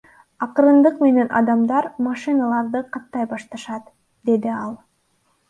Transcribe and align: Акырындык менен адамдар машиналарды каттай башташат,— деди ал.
Акырындык 0.43 0.95
менен 1.05 1.29
адамдар 1.39 1.89
машиналарды 2.07 2.83
каттай 2.97 3.29
башташат,— 3.35 3.95
деди 4.33 4.55
ал. 4.57 4.75